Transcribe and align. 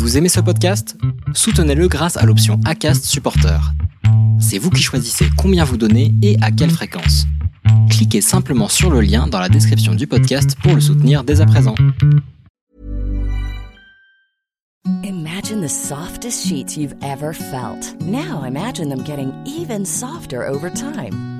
Vous 0.00 0.16
aimez 0.16 0.30
ce 0.30 0.40
podcast? 0.40 0.96
Soutenez-le 1.34 1.86
grâce 1.86 2.16
à 2.16 2.24
l'option 2.24 2.58
ACAST 2.64 3.04
Supporter. 3.04 3.60
C'est 4.40 4.56
vous 4.56 4.70
qui 4.70 4.82
choisissez 4.82 5.26
combien 5.36 5.62
vous 5.62 5.76
donnez 5.76 6.14
et 6.22 6.38
à 6.40 6.50
quelle 6.50 6.70
fréquence. 6.70 7.26
Cliquez 7.90 8.22
simplement 8.22 8.68
sur 8.68 8.90
le 8.90 9.02
lien 9.02 9.26
dans 9.26 9.38
la 9.38 9.50
description 9.50 9.94
du 9.94 10.06
podcast 10.06 10.56
pour 10.62 10.74
le 10.74 10.80
soutenir 10.80 11.22
dès 11.22 11.42
à 11.42 11.46
présent. 11.46 11.74
Imagine 15.04 15.60
the 15.60 15.68
softest 15.68 16.46
sheets 16.46 16.78
you've 16.78 16.96
ever 17.02 17.34
felt. 17.34 17.94
Now 18.00 18.42
imagine 18.46 18.88
them 18.88 19.04
getting 19.04 19.34
even 19.44 19.84
softer 19.84 20.48
over 20.48 20.70
time. 20.70 21.39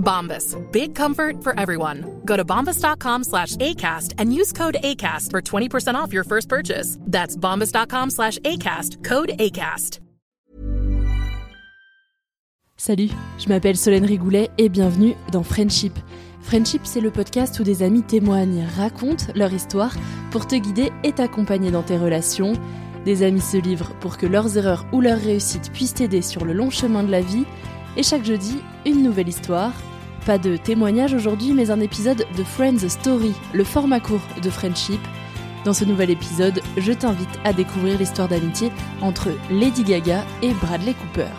Bombas. 0.00 0.56
Big 0.72 0.96
comfort 0.96 1.44
for 1.44 1.58
everyone. 1.60 2.22
Go 2.24 2.36
to 2.36 2.44
bombas.com 2.44 3.22
slash 3.22 3.56
ACAST 3.56 4.14
and 4.18 4.34
use 4.34 4.52
code 4.52 4.78
ACAST 4.82 5.30
for 5.30 5.40
20% 5.40 5.94
off 5.94 6.12
your 6.12 6.24
first 6.24 6.48
purchase. 6.48 6.98
That's 7.02 7.36
bombas.com 7.36 8.10
slash 8.10 8.38
ACAST. 8.38 9.04
Code 9.04 9.30
ACAST. 9.38 10.00
Salut, 12.82 13.10
je 13.38 13.46
m'appelle 13.50 13.76
Solène 13.76 14.06
Rigoulet 14.06 14.48
et 14.56 14.70
bienvenue 14.70 15.14
dans 15.32 15.42
Friendship. 15.42 15.92
Friendship, 16.40 16.80
c'est 16.84 17.02
le 17.02 17.10
podcast 17.10 17.60
où 17.60 17.62
des 17.62 17.82
amis 17.82 18.02
témoignent, 18.02 18.66
racontent 18.74 19.26
leur 19.34 19.52
histoire 19.52 19.94
pour 20.30 20.46
te 20.46 20.54
guider 20.54 20.90
et 21.04 21.12
t'accompagner 21.12 21.70
dans 21.70 21.82
tes 21.82 21.98
relations. 21.98 22.54
Des 23.04 23.22
amis 23.22 23.42
se 23.42 23.58
livrent 23.58 23.94
pour 24.00 24.16
que 24.16 24.24
leurs 24.24 24.56
erreurs 24.56 24.86
ou 24.92 25.02
leurs 25.02 25.20
réussites 25.20 25.70
puissent 25.72 25.92
t'aider 25.92 26.22
sur 26.22 26.46
le 26.46 26.54
long 26.54 26.70
chemin 26.70 27.02
de 27.02 27.10
la 27.10 27.20
vie. 27.20 27.44
Et 27.96 28.02
chaque 28.02 28.24
jeudi, 28.24 28.58
une 28.86 29.02
nouvelle 29.02 29.28
histoire. 29.28 29.72
Pas 30.26 30.38
de 30.38 30.56
témoignage 30.56 31.14
aujourd'hui, 31.14 31.52
mais 31.52 31.70
un 31.70 31.80
épisode 31.80 32.24
de 32.36 32.44
Friends 32.44 32.88
Story, 32.88 33.32
le 33.52 33.64
format 33.64 34.00
court 34.00 34.20
de 34.42 34.50
Friendship. 34.50 35.00
Dans 35.64 35.72
ce 35.72 35.84
nouvel 35.84 36.10
épisode, 36.10 36.60
je 36.76 36.92
t'invite 36.92 37.28
à 37.44 37.52
découvrir 37.52 37.98
l'histoire 37.98 38.28
d'amitié 38.28 38.70
entre 39.02 39.28
Lady 39.50 39.82
Gaga 39.82 40.24
et 40.42 40.52
Bradley 40.54 40.94
Cooper. 40.94 41.30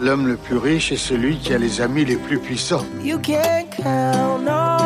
L'homme 0.00 0.26
le 0.26 0.36
plus 0.36 0.58
riche 0.58 0.92
est 0.92 0.96
celui 0.96 1.38
qui 1.38 1.54
a 1.54 1.58
les 1.58 1.80
amis 1.80 2.04
les 2.04 2.16
plus 2.16 2.38
puissants. 2.38 2.84
You 3.02 3.18
can 3.18 3.64
count 3.76 4.46
on 4.46 4.85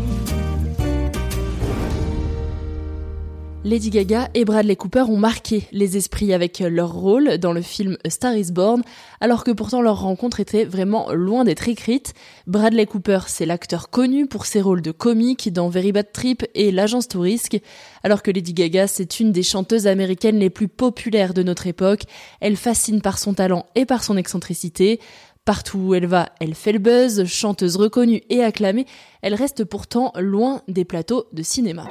Lady 3.63 3.91
Gaga 3.91 4.27
et 4.33 4.43
Bradley 4.43 4.75
Cooper 4.75 5.03
ont 5.07 5.17
marqué 5.17 5.67
les 5.71 5.95
esprits 5.95 6.33
avec 6.33 6.59
leur 6.59 6.93
rôle 6.93 7.37
dans 7.37 7.53
le 7.53 7.61
film 7.61 7.95
Star 8.07 8.35
is 8.35 8.51
Born, 8.51 8.81
alors 9.19 9.43
que 9.43 9.51
pourtant 9.51 9.83
leur 9.83 10.01
rencontre 10.01 10.39
était 10.39 10.65
vraiment 10.65 11.13
loin 11.13 11.43
d'être 11.43 11.69
écrite. 11.69 12.15
Bradley 12.47 12.87
Cooper, 12.87 13.19
c'est 13.27 13.45
l'acteur 13.45 13.91
connu 13.91 14.25
pour 14.25 14.47
ses 14.47 14.61
rôles 14.61 14.81
de 14.81 14.89
comique 14.89 15.53
dans 15.53 15.69
Very 15.69 15.91
Bad 15.91 16.11
Trip 16.11 16.43
et 16.55 16.71
L'Agence 16.71 17.07
Tourisque, 17.07 17.61
alors 18.03 18.23
que 18.23 18.31
Lady 18.31 18.53
Gaga, 18.53 18.87
c'est 18.87 19.19
une 19.19 19.31
des 19.31 19.43
chanteuses 19.43 19.85
américaines 19.85 20.39
les 20.39 20.49
plus 20.49 20.67
populaires 20.67 21.35
de 21.35 21.43
notre 21.43 21.67
époque. 21.67 22.05
Elle 22.39 22.57
fascine 22.57 23.01
par 23.01 23.19
son 23.19 23.35
talent 23.35 23.67
et 23.75 23.85
par 23.85 24.03
son 24.03 24.17
excentricité. 24.17 24.99
Partout 25.45 25.77
où 25.77 25.93
elle 25.93 26.07
va, 26.07 26.29
elle 26.39 26.55
fait 26.55 26.71
le 26.71 26.79
buzz, 26.79 27.25
chanteuse 27.25 27.75
reconnue 27.75 28.23
et 28.31 28.43
acclamée, 28.43 28.87
elle 29.21 29.35
reste 29.35 29.65
pourtant 29.65 30.13
loin 30.17 30.63
des 30.67 30.85
plateaux 30.85 31.27
de 31.31 31.43
cinéma. 31.43 31.85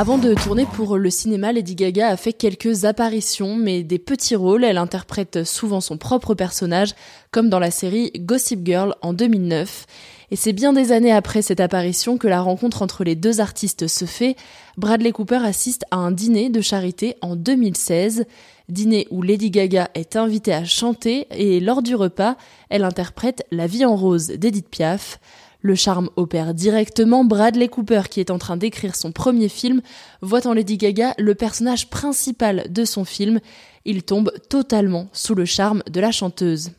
Avant 0.00 0.16
de 0.16 0.32
tourner 0.32 0.64
pour 0.64 0.96
le 0.96 1.10
cinéma, 1.10 1.50
Lady 1.50 1.74
Gaga 1.74 2.10
a 2.10 2.16
fait 2.16 2.32
quelques 2.32 2.84
apparitions, 2.84 3.56
mais 3.56 3.82
des 3.82 3.98
petits 3.98 4.36
rôles. 4.36 4.62
Elle 4.62 4.78
interprète 4.78 5.42
souvent 5.42 5.80
son 5.80 5.98
propre 5.98 6.34
personnage, 6.34 6.94
comme 7.32 7.48
dans 7.48 7.58
la 7.58 7.72
série 7.72 8.12
Gossip 8.16 8.64
Girl 8.64 8.94
en 9.02 9.12
2009. 9.12 9.86
Et 10.30 10.36
c'est 10.36 10.52
bien 10.52 10.72
des 10.72 10.92
années 10.92 11.10
après 11.10 11.42
cette 11.42 11.58
apparition 11.58 12.16
que 12.16 12.28
la 12.28 12.40
rencontre 12.40 12.82
entre 12.82 13.02
les 13.02 13.16
deux 13.16 13.40
artistes 13.40 13.88
se 13.88 14.04
fait. 14.04 14.36
Bradley 14.76 15.10
Cooper 15.10 15.40
assiste 15.42 15.84
à 15.90 15.96
un 15.96 16.12
dîner 16.12 16.48
de 16.48 16.60
charité 16.60 17.16
en 17.20 17.34
2016, 17.34 18.24
dîner 18.68 19.08
où 19.10 19.20
Lady 19.20 19.50
Gaga 19.50 19.90
est 19.94 20.14
invitée 20.14 20.54
à 20.54 20.64
chanter 20.64 21.26
et 21.32 21.58
lors 21.58 21.82
du 21.82 21.96
repas, 21.96 22.36
elle 22.68 22.84
interprète 22.84 23.44
La 23.50 23.66
vie 23.66 23.84
en 23.84 23.96
rose 23.96 24.28
d'Edith 24.28 24.68
Piaf. 24.68 25.18
Le 25.60 25.74
charme 25.74 26.08
opère 26.14 26.54
directement. 26.54 27.24
Bradley 27.24 27.68
Cooper, 27.68 28.02
qui 28.08 28.20
est 28.20 28.30
en 28.30 28.38
train 28.38 28.56
d'écrire 28.56 28.94
son 28.94 29.10
premier 29.10 29.48
film, 29.48 29.82
voit 30.22 30.46
en 30.46 30.52
Lady 30.52 30.76
Gaga 30.76 31.14
le 31.18 31.34
personnage 31.34 31.90
principal 31.90 32.66
de 32.70 32.84
son 32.84 33.04
film. 33.04 33.40
Il 33.84 34.04
tombe 34.04 34.32
totalement 34.48 35.08
sous 35.12 35.34
le 35.34 35.44
charme 35.44 35.82
de 35.90 36.00
la 36.00 36.12
chanteuse. 36.12 36.70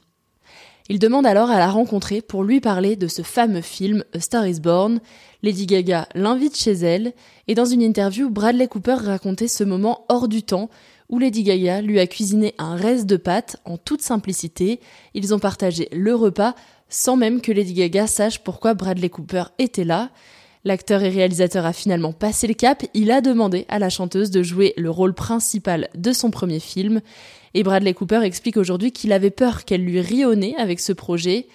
Il 0.88 0.98
demande 0.98 1.28
alors 1.28 1.52
à 1.52 1.60
la 1.60 1.70
rencontrer 1.70 2.22
pour 2.22 2.44
lui 2.44 2.62
parler 2.62 2.96
de 2.96 3.08
ce 3.08 3.22
fameux 3.22 3.62
film 3.62 4.04
A 4.14 4.20
Star 4.20 4.48
is 4.48 4.60
Born. 4.60 5.02
Lady 5.44 5.68
Gaga 5.68 6.08
l'invite 6.16 6.58
chez 6.58 6.72
elle 6.72 7.14
et 7.48 7.56
dans 7.56 7.66
une 7.66 7.82
interview, 7.82 8.30
Bradley 8.30 8.68
Cooper 8.68 8.96
racontait 8.96 9.48
ce 9.48 9.64
moment 9.64 10.06
hors 10.10 10.28
du 10.28 10.42
temps 10.42 10.70
où 11.10 11.20
Lady 11.20 11.44
Gaga 11.44 11.82
lui 11.82 12.00
a 12.00 12.08
cuisiné 12.08 12.56
un 12.58 12.76
reste 12.76 13.06
de 13.08 13.18
pâtes 13.18 13.58
en 13.66 13.78
toute 13.78 14.02
simplicité. 14.02 14.80
Ils 15.14 15.34
ont 15.34 15.40
partagé 15.40 15.90
le 15.92 16.16
repas 16.16 16.56
sans 16.90 17.16
même 17.16 17.42
que 17.42 17.52
Lady 17.52 17.74
Gaga 17.74 18.08
sache 18.08 18.40
pourquoi 18.40 18.74
Bradley 18.74 19.10
Cooper 19.10 19.44
était 19.58 19.84
là. 19.84 20.10
L'acteur 20.66 21.02
et 21.04 21.10
réalisateur 21.10 21.66
a 21.66 21.72
finalement 21.72 22.12
passé 22.12 22.46
le 22.48 22.54
cap, 22.54 22.84
il 22.94 23.12
a 23.12 23.22
demandé 23.22 23.66
à 23.70 23.80
la 23.80 23.90
chanteuse 23.90 24.30
de 24.30 24.44
jouer 24.44 24.74
le 24.76 24.90
rôle 24.90 25.14
principal 25.14 25.88
de 25.96 26.12
son 26.12 26.32
premier 26.32 26.60
film, 26.60 27.02
et 27.54 27.64
Bradley 27.64 27.94
Cooper 27.94 28.22
explique 28.24 28.58
aujourd'hui 28.58 28.92
qu'il 28.92 29.14
avait 29.14 29.30
peur 29.30 29.64
qu'elle 29.64 29.86
lui 29.86 30.02
rie 30.02 30.26
au 30.26 30.36
nez 30.36 30.56
avec 30.58 30.80
ce 30.80 30.92
projet. 30.92 31.48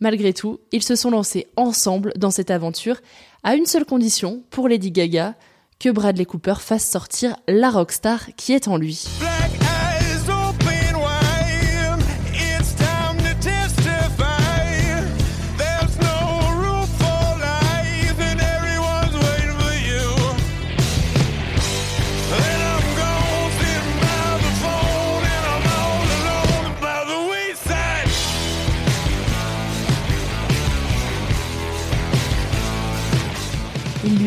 Malgré 0.00 0.32
tout, 0.32 0.58
ils 0.72 0.82
se 0.82 0.96
sont 0.96 1.10
lancés 1.10 1.46
ensemble 1.56 2.12
dans 2.16 2.30
cette 2.30 2.50
aventure, 2.50 2.96
à 3.44 3.54
une 3.54 3.66
seule 3.66 3.84
condition 3.84 4.42
pour 4.50 4.68
Lady 4.68 4.90
Gaga, 4.90 5.34
que 5.78 5.88
Bradley 5.88 6.24
Cooper 6.24 6.54
fasse 6.58 6.88
sortir 6.88 7.36
la 7.46 7.70
rockstar 7.70 8.34
qui 8.36 8.52
est 8.52 8.66
en 8.66 8.76
lui. 8.76 9.04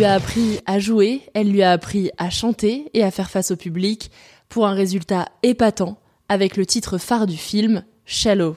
Lui 0.02 0.08
a 0.08 0.14
appris 0.16 0.60
à 0.66 0.80
jouer, 0.80 1.22
elle 1.36 1.52
lui 1.52 1.62
a 1.62 1.72
appris 1.72 2.10
à 2.18 2.32
chanter 2.32 2.90
et 2.96 3.04
à 3.04 3.12
faire 3.12 3.30
face 3.30 3.52
au 3.52 3.56
public 3.56 4.10
pour 4.50 4.66
un 4.66 4.74
résultat 4.74 5.28
épatant 5.44 6.00
avec 6.28 6.58
le 6.58 6.66
titre 6.66 6.98
phare 6.98 7.28
du 7.28 7.38
film, 7.38 7.84
Shallow. 8.04 8.56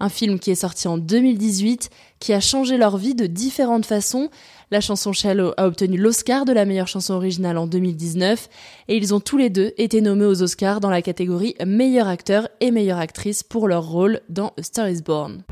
Un 0.00 0.08
film 0.08 0.38
qui 0.38 0.50
est 0.52 0.54
sorti 0.54 0.88
en 0.88 0.96
2018, 0.96 1.90
qui 2.18 2.32
a 2.32 2.40
changé 2.40 2.78
leur 2.78 2.96
vie 2.96 3.14
de 3.14 3.26
différentes 3.26 3.84
façons. 3.84 4.30
La 4.70 4.80
chanson 4.80 5.12
Shallow 5.12 5.52
a 5.58 5.66
obtenu 5.66 5.98
l'Oscar 5.98 6.46
de 6.46 6.54
la 6.54 6.64
meilleure 6.64 6.88
chanson 6.88 7.12
originale 7.12 7.58
en 7.58 7.66
2019 7.66 8.48
et 8.88 8.96
ils 8.96 9.12
ont 9.12 9.20
tous 9.20 9.36
les 9.36 9.50
deux 9.50 9.74
été 9.76 10.00
nommés 10.00 10.24
aux 10.24 10.42
Oscars 10.42 10.80
dans 10.80 10.88
la 10.88 11.02
catégorie 11.02 11.56
meilleur 11.66 12.08
acteur 12.08 12.48
et 12.60 12.70
meilleure 12.70 13.00
actrice 13.00 13.42
pour 13.42 13.68
leur 13.68 13.86
rôle 13.86 14.22
dans 14.30 14.54
A 14.58 14.62
Star 14.62 14.88
is 14.88 15.02
Born. 15.02 15.42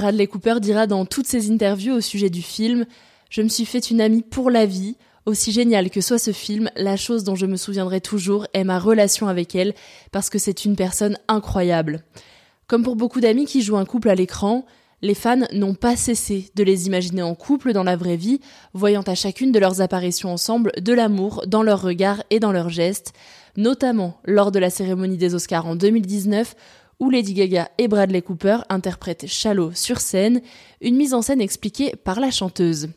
Bradley 0.00 0.28
Cooper 0.28 0.60
dira 0.60 0.86
dans 0.86 1.04
toutes 1.04 1.26
ses 1.26 1.50
interviews 1.50 1.92
au 1.92 2.00
sujet 2.00 2.30
du 2.30 2.40
film 2.40 2.86
Je 3.28 3.42
me 3.42 3.48
suis 3.48 3.66
fait 3.66 3.90
une 3.90 4.00
amie 4.00 4.22
pour 4.22 4.48
la 4.48 4.64
vie. 4.64 4.96
Aussi 5.26 5.52
génial 5.52 5.90
que 5.90 6.00
soit 6.00 6.18
ce 6.18 6.32
film, 6.32 6.70
la 6.74 6.96
chose 6.96 7.22
dont 7.22 7.34
je 7.34 7.44
me 7.44 7.56
souviendrai 7.56 8.00
toujours 8.00 8.46
est 8.54 8.64
ma 8.64 8.78
relation 8.78 9.28
avec 9.28 9.54
elle, 9.54 9.74
parce 10.10 10.30
que 10.30 10.38
c'est 10.38 10.64
une 10.64 10.74
personne 10.74 11.18
incroyable. 11.28 12.02
Comme 12.66 12.82
pour 12.82 12.96
beaucoup 12.96 13.20
d'amis 13.20 13.44
qui 13.44 13.60
jouent 13.60 13.76
un 13.76 13.84
couple 13.84 14.08
à 14.08 14.14
l'écran, 14.14 14.64
les 15.02 15.14
fans 15.14 15.46
n'ont 15.52 15.74
pas 15.74 15.96
cessé 15.96 16.50
de 16.54 16.64
les 16.64 16.86
imaginer 16.86 17.22
en 17.22 17.34
couple 17.34 17.74
dans 17.74 17.84
la 17.84 17.96
vraie 17.96 18.16
vie, 18.16 18.40
voyant 18.72 19.02
à 19.02 19.14
chacune 19.14 19.52
de 19.52 19.58
leurs 19.58 19.82
apparitions 19.82 20.32
ensemble 20.32 20.72
de 20.80 20.94
l'amour 20.94 21.44
dans 21.46 21.62
leurs 21.62 21.82
regards 21.82 22.22
et 22.30 22.40
dans 22.40 22.52
leurs 22.52 22.70
gestes, 22.70 23.12
notamment 23.58 24.18
lors 24.24 24.50
de 24.50 24.58
la 24.58 24.70
cérémonie 24.70 25.18
des 25.18 25.34
Oscars 25.34 25.66
en 25.66 25.76
2019, 25.76 26.54
où 27.00 27.10
Lady 27.10 27.34
Gaga 27.34 27.70
et 27.78 27.88
Bradley 27.88 28.22
Cooper 28.22 28.58
interprètent 28.68 29.26
Shallow 29.26 29.72
sur 29.74 30.00
scène, 30.00 30.42
une 30.80 30.96
mise 30.96 31.14
en 31.14 31.22
scène 31.22 31.40
expliquée 31.40 31.94
par 31.96 32.20
la 32.20 32.30
chanteuse. 32.30 32.90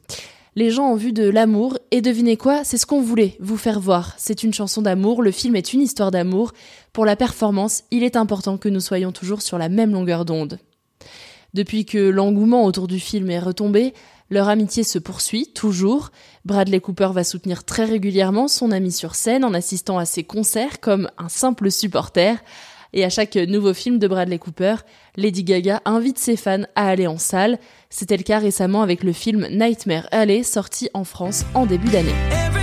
Les 0.56 0.70
gens 0.70 0.92
ont 0.92 0.96
vu 0.96 1.14
de 1.14 1.28
l'amour 1.28 1.80
et 1.90 2.02
devinez 2.02 2.38
quoi, 2.38 2.64
c'est 2.64 2.78
ce 2.78 2.86
qu'on 2.86 3.02
voulait 3.02 3.36
vous 3.40 3.58
faire 3.58 3.80
voir. 3.80 4.14
C'est 4.18 4.44
une 4.44 4.54
chanson 4.54 4.84
d'amour, 4.84 5.24
le 5.24 5.32
film 5.32 5.56
est 5.56 5.74
une 5.74 5.82
histoire 5.82 6.12
d'amour. 6.12 6.52
Pour 6.92 7.06
la 7.06 7.16
performance, 7.16 7.86
il 7.90 8.04
est 8.04 8.16
important 8.16 8.60
que 8.60 8.70
nous 8.70 8.80
soyons 8.80 9.12
toujours 9.12 9.42
sur 9.42 9.58
la 9.58 9.70
même 9.70 9.94
longueur 9.94 10.26
d'onde. 10.26 10.60
Depuis 11.56 11.86
que 11.86 11.98
l'engouement 11.98 12.66
autour 12.66 12.88
du 12.88 13.00
film 13.00 13.32
est 13.32 13.40
retombé, 13.40 13.94
leur 14.30 14.48
amitié 14.48 14.84
se 14.84 15.00
poursuit 15.00 15.48
toujours. 15.54 16.12
Bradley 16.46 16.80
Cooper 16.80 17.10
va 17.14 17.24
soutenir 17.24 17.64
très 17.64 17.86
régulièrement 17.86 18.48
son 18.48 18.72
ami 18.72 18.92
sur 18.92 19.16
scène 19.16 19.44
en 19.44 19.54
assistant 19.54 19.98
à 19.98 20.06
ses 20.06 20.24
concerts 20.24 20.80
comme 20.80 21.10
un 21.18 21.30
simple 21.30 21.72
supporter. 21.72 22.44
Et 22.94 23.04
à 23.04 23.10
chaque 23.10 23.36
nouveau 23.36 23.74
film 23.74 24.00
de 24.00 24.08
Bradley 24.08 24.38
Cooper, 24.38 24.76
Lady 25.18 25.44
Gaga 25.44 25.82
invite 25.86 26.20
ses 26.20 26.36
fans 26.36 26.64
à 26.76 26.88
aller 26.88 27.08
en 27.08 27.18
salle. 27.18 27.58
C'était 27.90 28.18
le 28.18 28.24
cas 28.24 28.40
récemment 28.40 28.82
avec 28.82 29.04
le 29.04 29.14
film 29.14 29.48
Nightmare 29.50 30.08
Alley 30.12 30.44
sorti 30.44 30.90
en 30.94 31.04
France 31.04 31.46
en 31.56 31.66
début 31.66 31.90
d'année. 31.90 32.63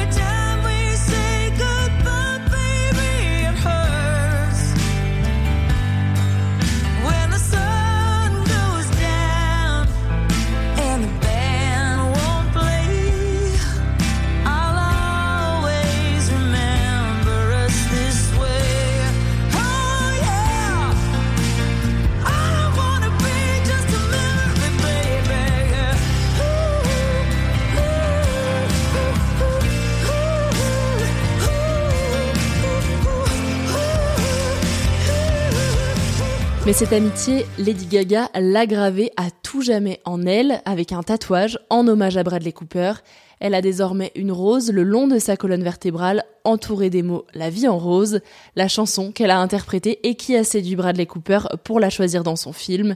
Mais 36.70 36.74
cette 36.74 36.92
amitié, 36.92 37.46
Lady 37.58 37.86
Gaga 37.86 38.30
l'a 38.32 38.64
gravée 38.64 39.10
à 39.16 39.32
tout 39.42 39.60
jamais 39.60 39.98
en 40.04 40.24
elle 40.24 40.62
avec 40.64 40.92
un 40.92 41.02
tatouage 41.02 41.58
en 41.68 41.88
hommage 41.88 42.16
à 42.16 42.22
Bradley 42.22 42.52
Cooper. 42.52 42.92
Elle 43.40 43.54
a 43.54 43.60
désormais 43.60 44.12
une 44.14 44.30
rose 44.30 44.70
le 44.70 44.84
long 44.84 45.08
de 45.08 45.18
sa 45.18 45.36
colonne 45.36 45.64
vertébrale, 45.64 46.22
entourée 46.44 46.88
des 46.88 47.02
mots 47.02 47.26
La 47.34 47.50
vie 47.50 47.66
en 47.66 47.76
rose, 47.76 48.20
la 48.54 48.68
chanson 48.68 49.10
qu'elle 49.10 49.32
a 49.32 49.40
interprétée 49.40 49.98
et 50.08 50.14
qui 50.14 50.36
a 50.36 50.44
séduit 50.44 50.76
Bradley 50.76 51.06
Cooper 51.06 51.40
pour 51.64 51.80
la 51.80 51.90
choisir 51.90 52.22
dans 52.22 52.36
son 52.36 52.52
film. 52.52 52.94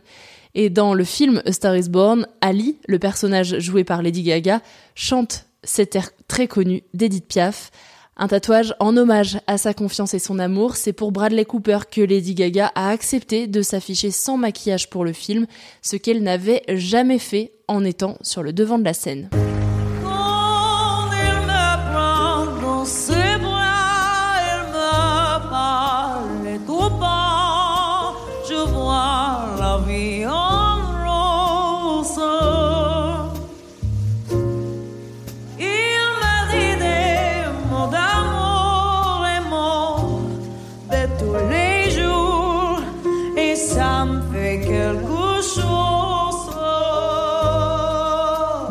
Et 0.54 0.70
dans 0.70 0.94
le 0.94 1.02
film 1.02 1.42
Star 1.50 1.76
is 1.76 1.88
Born, 1.88 2.28
Ali, 2.40 2.78
le 2.86 3.00
personnage 3.00 3.58
joué 3.58 3.82
par 3.82 4.02
Lady 4.02 4.22
Gaga, 4.22 4.60
chante 4.94 5.46
cet 5.64 5.96
air 5.96 6.10
très 6.28 6.46
connu 6.46 6.84
d'Edith 6.94 7.26
Piaf. 7.26 7.72
Un 8.16 8.28
tatouage 8.28 8.74
en 8.78 8.96
hommage 8.96 9.38
à 9.48 9.58
sa 9.58 9.74
confiance 9.74 10.14
et 10.14 10.20
son 10.20 10.38
amour, 10.38 10.76
c'est 10.76 10.92
pour 10.92 11.10
Bradley 11.10 11.44
Cooper 11.44 11.80
que 11.90 12.00
Lady 12.00 12.34
Gaga 12.34 12.70
a 12.76 12.90
accepté 12.90 13.48
de 13.48 13.60
s'afficher 13.60 14.12
sans 14.12 14.36
maquillage 14.36 14.88
pour 14.88 15.04
le 15.04 15.12
film, 15.12 15.46
ce 15.82 15.96
qu'elle 15.96 16.22
n'avait 16.22 16.62
jamais 16.68 17.18
fait 17.18 17.52
en 17.66 17.84
étant 17.84 18.16
sur 18.22 18.44
le 18.44 18.52
devant 18.52 18.78
de 18.78 18.84
la 18.84 18.94
scène. 18.94 19.30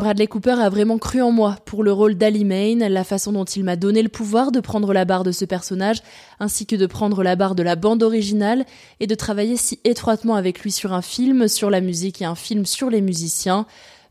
Bradley 0.04 0.26
Cooper 0.26 0.60
a 0.60 0.68
vraiment 0.68 0.98
cru 0.98 1.22
en 1.22 1.30
moi 1.30 1.56
pour 1.64 1.82
le 1.82 1.90
rôle 1.90 2.14
d'Ali 2.14 2.44
Main, 2.44 2.90
la 2.90 3.04
façon 3.04 3.32
dont 3.32 3.46
il 3.46 3.64
m'a 3.64 3.76
donné 3.76 4.02
le 4.02 4.10
pouvoir 4.10 4.52
de 4.52 4.60
prendre 4.60 4.92
la 4.92 5.06
barre 5.06 5.24
de 5.24 5.32
ce 5.32 5.46
personnage, 5.46 6.02
ainsi 6.40 6.66
que 6.66 6.76
de 6.76 6.84
prendre 6.84 7.22
la 7.22 7.36
barre 7.36 7.54
de 7.54 7.62
la 7.62 7.74
bande 7.74 8.02
originale, 8.02 8.66
et 9.00 9.06
de 9.06 9.14
travailler 9.14 9.56
si 9.56 9.80
étroitement 9.82 10.34
avec 10.34 10.60
lui 10.60 10.72
sur 10.72 10.92
un 10.92 11.00
film, 11.00 11.48
sur 11.48 11.70
la 11.70 11.80
musique 11.80 12.20
et 12.20 12.26
un 12.26 12.34
film 12.34 12.66
sur 12.66 12.90
les 12.90 13.00
musiciens. 13.00 13.64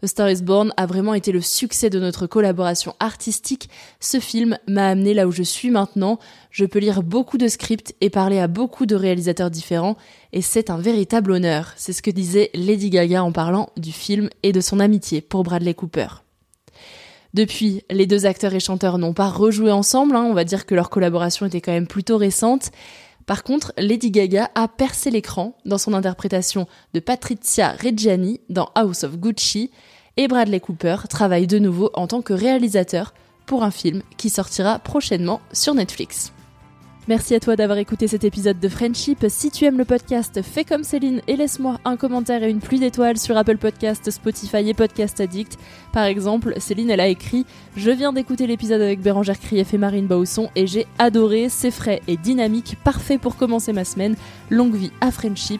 A 0.04 0.08
Star 0.08 0.30
is 0.30 0.42
Born 0.42 0.74
a 0.76 0.86
vraiment 0.86 1.14
été 1.14 1.32
le 1.32 1.40
succès 1.40 1.90
de 1.90 1.98
notre 1.98 2.28
collaboration 2.28 2.94
artistique. 3.00 3.70
Ce 4.02 4.20
film 4.20 4.58
m'a 4.68 4.90
amené 4.90 5.14
là 5.14 5.28
où 5.28 5.32
je 5.32 5.44
suis 5.44 5.70
maintenant. 5.70 6.20
Je 6.52 6.66
peux 6.66 6.80
lire 6.80 7.04
beaucoup 7.04 7.38
de 7.38 7.48
scripts 7.48 7.96
et 8.02 8.10
parler 8.10 8.40
à 8.40 8.48
beaucoup 8.48 8.86
de 8.86 8.98
réalisateurs 8.98 9.50
différents 9.50 9.96
et 10.34 10.42
c'est 10.42 10.70
un 10.70 10.78
véritable 10.78 11.32
honneur. 11.32 11.72
C'est 11.78 11.94
ce 11.94 12.02
que 12.02 12.12
disait 12.12 12.50
Lady 12.54 12.90
Gaga 12.90 13.24
en 13.24 13.32
parlant 13.32 13.70
du 13.78 13.94
film 13.94 14.30
et 14.44 14.52
de 14.52 14.60
son 14.60 14.82
amitié 14.82 15.22
pour 15.22 15.44
Bradley 15.44 15.74
Cooper. 15.74 16.08
Depuis, 17.34 17.82
les 17.90 18.06
deux 18.06 18.26
acteurs 18.26 18.54
et 18.54 18.60
chanteurs 18.60 18.98
n'ont 18.98 19.14
pas 19.14 19.30
rejoué 19.30 19.72
ensemble, 19.72 20.16
hein. 20.16 20.24
on 20.24 20.34
va 20.34 20.44
dire 20.44 20.66
que 20.66 20.76
leur 20.76 20.90
collaboration 20.90 21.46
était 21.46 21.62
quand 21.62 21.72
même 21.72 21.88
plutôt 21.88 22.18
récente. 22.18 22.72
Par 23.26 23.44
contre, 23.44 23.74
Lady 23.78 24.12
Gaga 24.12 24.50
a 24.56 24.68
percé 24.68 25.10
l'écran 25.10 25.56
dans 25.66 25.78
son 25.78 25.94
interprétation 25.94 26.68
de 26.94 27.00
Patrizia 27.00 27.72
Reggiani 27.72 28.42
dans 28.50 28.70
House 28.76 29.04
of 29.04 29.18
Gucci 29.18 29.72
et 30.18 30.28
Bradley 30.28 30.60
Cooper 30.60 30.98
travaille 31.10 31.48
de 31.48 31.60
nouveau 31.60 31.90
en 31.94 32.08
tant 32.08 32.22
que 32.22 32.34
réalisateur 32.34 33.14
pour 33.46 33.64
un 33.64 33.72
film 33.72 34.02
qui 34.18 34.30
sortira 34.30 34.80
prochainement 34.80 35.42
sur 35.52 35.74
Netflix. 35.74 36.34
Merci 37.10 37.36
à 37.36 37.42
toi 37.42 37.58
d'avoir 37.58 37.80
écouté 37.80 38.08
cet 38.08 38.24
épisode 38.24 38.62
de 38.62 38.70
Friendship. 38.70 39.26
Si 39.28 39.52
tu 39.52 39.66
aimes 39.66 39.78
le 39.78 39.84
podcast, 39.84 40.42
fais 40.42 40.64
comme 40.64 40.86
Céline 40.86 41.22
et 41.28 41.36
laisse-moi 41.36 41.78
un 41.84 41.98
commentaire 41.98 42.44
et 42.44 42.50
une 42.50 42.62
pluie 42.62 42.80
d'étoiles 42.80 43.18
sur 43.18 43.36
Apple 43.36 43.58
Podcast, 43.58 44.10
Spotify 44.10 44.70
et 44.70 44.74
Podcast 44.74 45.20
Addict. 45.20 45.60
Par 45.92 46.06
exemple, 46.06 46.54
Céline, 46.60 46.90
elle 46.90 47.02
a 47.02 47.10
écrit 47.10 47.46
Je 47.76 47.92
viens 47.92 48.14
d'écouter 48.14 48.48
l'épisode 48.48 48.80
avec 48.80 49.02
Bérangère 49.02 49.38
Krief 49.38 49.74
et 49.74 49.78
Marine 49.78 50.08
Bausson 50.08 50.50
et 50.56 50.66
j'ai 50.66 50.88
adoré, 50.98 51.50
c'est 51.50 51.72
frais 51.72 52.02
et 52.08 52.16
dynamique, 52.16 52.78
parfait 52.86 53.18
pour 53.18 53.36
commencer 53.36 53.74
ma 53.74 53.84
semaine. 53.84 54.16
Longue 54.50 54.76
vie 54.76 54.92
à 55.02 55.12
Friendship. 55.12 55.60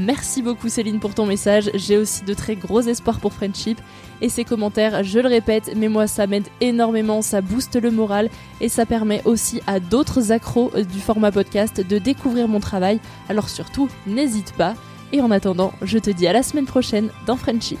Merci 0.00 0.40
beaucoup 0.40 0.70
Céline 0.70 0.98
pour 0.98 1.14
ton 1.14 1.26
message. 1.26 1.70
J'ai 1.74 1.98
aussi 1.98 2.24
de 2.24 2.32
très 2.32 2.56
gros 2.56 2.80
espoirs 2.80 3.20
pour 3.20 3.34
Friendship. 3.34 3.78
Et 4.22 4.30
ces 4.30 4.44
commentaires, 4.44 5.02
je 5.04 5.18
le 5.18 5.28
répète, 5.28 5.72
mais 5.76 5.88
moi 5.88 6.06
ça 6.06 6.26
m'aide 6.26 6.48
énormément, 6.62 7.20
ça 7.20 7.42
booste 7.42 7.76
le 7.76 7.90
moral 7.90 8.30
et 8.62 8.70
ça 8.70 8.86
permet 8.86 9.20
aussi 9.26 9.60
à 9.66 9.78
d'autres 9.78 10.32
accros 10.32 10.70
du 10.90 11.00
format 11.00 11.32
podcast 11.32 11.86
de 11.86 11.98
découvrir 11.98 12.48
mon 12.48 12.60
travail. 12.60 12.98
Alors 13.28 13.50
surtout, 13.50 13.88
n'hésite 14.06 14.52
pas. 14.54 14.74
Et 15.12 15.20
en 15.20 15.30
attendant, 15.30 15.72
je 15.82 15.98
te 15.98 16.10
dis 16.10 16.26
à 16.26 16.32
la 16.32 16.42
semaine 16.42 16.66
prochaine 16.66 17.10
dans 17.26 17.36
Friendship. 17.36 17.80